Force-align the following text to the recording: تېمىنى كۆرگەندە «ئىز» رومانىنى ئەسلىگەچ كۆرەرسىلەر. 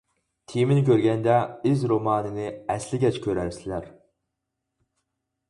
تېمىنى 0.51 0.85
كۆرگەندە 0.87 1.35
«ئىز» 1.71 1.83
رومانىنى 1.91 2.47
ئەسلىگەچ 2.77 3.21
كۆرەرسىلەر. 3.27 3.87